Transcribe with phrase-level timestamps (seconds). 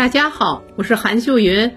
[0.00, 1.72] 大家好，我是韩秀云，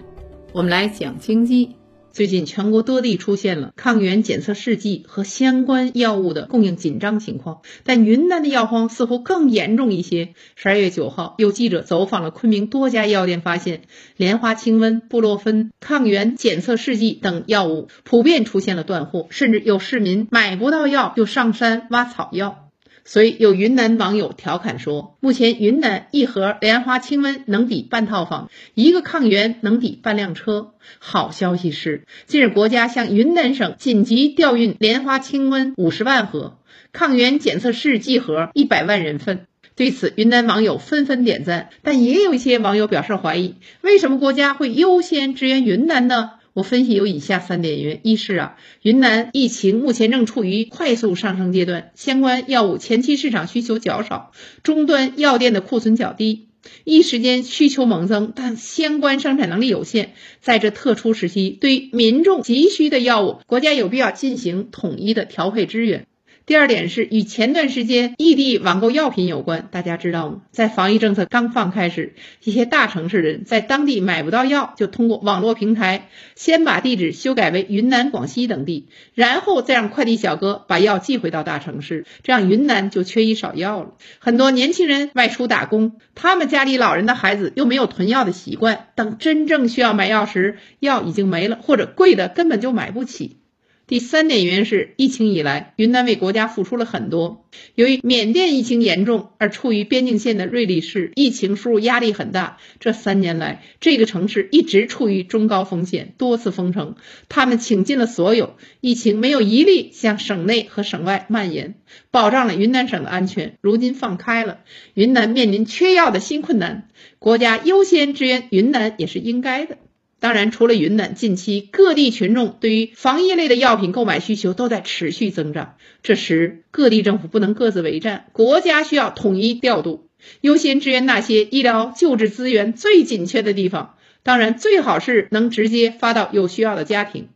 [0.53, 1.75] 我们来讲经济。
[2.13, 10.35] 最近全国多地出现了抗原检测试剂和相关药物的供应紧张情况，但云南的药荒似乎更严重一些。
[10.55, 13.81] 十二月九号，有记者走访了昆明多家药店，发现
[14.15, 22.62] 莲花清瘟、布洛芬、抗原检测试剂等药物普遍出现了断货，甚至有市民买不到药就上山挖草药。
[23.05, 30.71] 所以有云南网友调侃说，目前云南一盒莲花清瘟能抵半套房，一个抗原能抵半辆车。
[30.99, 36.57] 好消息是，近日国家向云南省紧急调运莲花清瘟五十万盒，
[36.93, 39.47] 抗原检测试剂盒一百万人份。
[39.75, 46.31] 对此，云南网友纷纷点赞，但也有一些网友表示怀疑：为什么国家会优先支援云南呢？
[46.53, 54.31] 我分析有以下三点原因：一是啊，云南疫情目前正处于快速上升阶段，相关药物前期市场需求较少，
[54.61, 56.49] 终端药店的库存较低，
[56.83, 60.13] 一时间需求猛增，但相关生产能力有限。
[60.41, 66.05] 在这特殊时期，对民众急需的药物，国家有必要进行统一的调配支援。
[66.45, 70.41] 第二点是与前段时间异地网购药品有关，大家知道吗？
[70.51, 83.93] 在防疫政策刚放开时，一些大城市人在当地买不到药，就通过网络平台先把地址修改为云南、广西等地，然后再让快递小哥把药寄回到大城市，这样云南就缺医少药了。
[84.19, 93.37] 很多年轻人外出打工，他们家里老人的孩子又没有囤药的习惯，等真正需要买药时，药已经没了，或者贵的根本就买不起。
[93.85, 97.45] 第三点原因是，疫情以来，云南为国家付出了很多。
[97.75, 102.59] 由于缅甸疫情严重，而处于边境线的瑞丽市疫情输入压力很大。
[102.79, 106.95] 这三年来，这个城市一直处于中高风险，多次封城。
[107.27, 111.75] 他们倾尽了所有，疫情没有一例向省内和省外蔓延，
[112.09, 113.57] 保障了云南省的安全。
[113.59, 114.59] 如今放开了，
[114.93, 116.87] 云南面临缺药的新困难，
[117.19, 119.77] 国家优先支援云南也是应该的。
[120.23, 125.75] 当然，除了云南，近期各地群众对于防疫类的药品购买需求都在持续增长。
[126.01, 130.07] 这时，各地政府不能各自为战，国家需要统一调度，
[130.39, 133.95] 优先支援那些医疗救治资源最紧缺的地方。
[134.23, 137.27] 当然，最好是能直接发到有需要的家庭，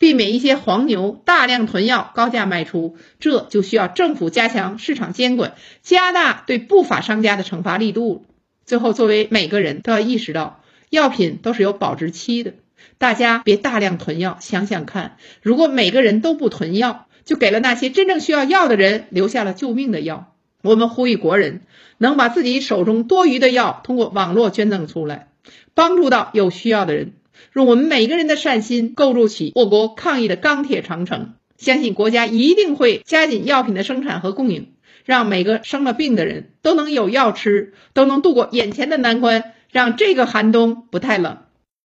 [0.00, 2.96] 避免一些黄牛大量囤药、高价卖出。
[3.20, 8.26] 这就需要政府加强市场监管，加大对不法商家的惩罚力度。
[8.66, 10.62] 最后，作为每个人都要意识到。
[10.94, 12.54] 药品都是有保质期的，
[12.96, 14.38] 大家别大量囤药。
[14.40, 20.34] 想想看，如果每个人都不囤药，就给了那些真正需要药的人留下了救命的药。
[20.62, 21.60] 我们呼吁国人
[21.98, 25.28] 能把自己手中多余的药通过网络捐赠出来，
[25.74, 27.12] 帮助到有需要的人，
[27.52, 31.34] 用我们每个人的善心构筑起我国抗疫的钢铁长城。
[31.56, 34.72] 相信国家一定会加紧药品的生产和供应，
[35.04, 39.52] 让每个生了病的人都能有药吃，都能度过眼前的难关。
[39.74, 41.43] 让这个寒冬不太冷。